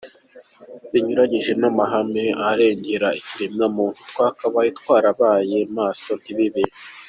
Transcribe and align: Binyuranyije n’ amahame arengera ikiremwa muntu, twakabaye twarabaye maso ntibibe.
Binyuranyije 0.91 1.51
n’ 1.59 1.63
amahame 1.69 2.23
arengera 2.49 3.07
ikiremwa 3.21 3.65
muntu, 3.75 3.99
twakabaye 4.09 4.69
twarabaye 4.79 5.57
maso 5.77 6.11
ntibibe. 6.21 6.63